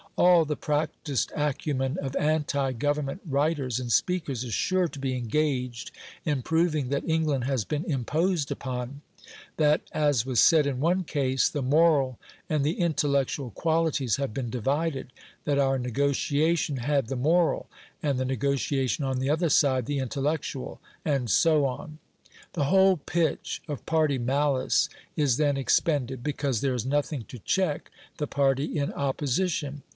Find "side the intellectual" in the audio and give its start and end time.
19.49-20.79